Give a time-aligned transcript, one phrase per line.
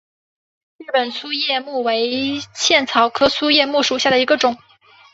[0.77, 4.57] 日本粗叶木为茜草科粗叶木属下的一个种。